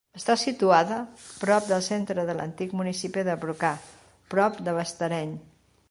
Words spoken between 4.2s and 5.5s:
prop del Bastareny.